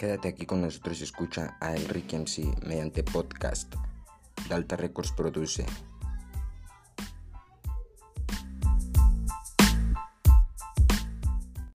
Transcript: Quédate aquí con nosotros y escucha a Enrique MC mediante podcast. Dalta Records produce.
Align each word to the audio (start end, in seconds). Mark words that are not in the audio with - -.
Quédate 0.00 0.28
aquí 0.28 0.46
con 0.46 0.62
nosotros 0.62 0.98
y 1.00 1.04
escucha 1.04 1.58
a 1.60 1.76
Enrique 1.76 2.18
MC 2.18 2.64
mediante 2.64 3.04
podcast. 3.04 3.74
Dalta 4.48 4.74
Records 4.74 5.12
produce. 5.12 5.66